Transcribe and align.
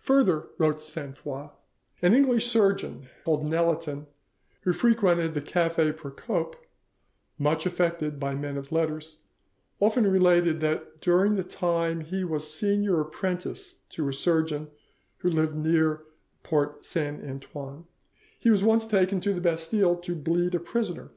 "Further," 0.00 0.48
wrote 0.58 0.82
Sainte 0.82 1.16
Foix, 1.16 1.48
"an 2.02 2.12
English 2.12 2.46
surgeon 2.48 3.08
called 3.24 3.46
Nelaton, 3.46 4.04
who 4.64 4.74
frequented 4.74 5.32
the 5.32 5.40
Cafe 5.40 5.90
Procope, 5.92 6.54
much 7.38 7.64
affected 7.64 8.20
by 8.20 8.34
men 8.34 8.58
of 8.58 8.70
letters, 8.70 9.20
often 9.80 10.06
related 10.06 10.60
that 10.60 11.00
during 11.00 11.36
the 11.36 11.44
time 11.44 12.02
he 12.02 12.24
was 12.24 12.52
senior 12.52 13.00
apprentice 13.00 13.76
to 13.88 14.06
a 14.10 14.12
surgeon 14.12 14.68
who 15.20 15.30
lived 15.30 15.56
near 15.56 16.02
the 16.02 16.46
Porte 16.46 16.84
Saint 16.84 17.24
Antoine, 17.24 17.86
he 18.38 18.50
was 18.50 18.62
once 18.62 18.84
taken 18.84 19.18
to 19.18 19.32
the 19.32 19.40
Bastille 19.40 19.96
to 19.96 20.14
bleed 20.14 20.54
a 20.56 20.60
prisoner. 20.60 21.08